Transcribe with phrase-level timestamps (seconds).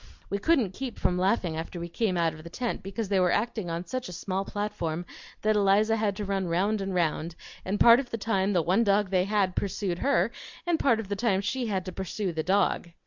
[0.31, 3.29] We couldn't keep from laughing after we came out of the tent because they were
[3.31, 5.05] acting on such a small platform
[5.43, 8.83] that Eliza had to run round and round, and part of the time the one
[8.83, 10.31] dog they had pursued her,
[10.65, 12.89] and part of the time she had to pursue the dog.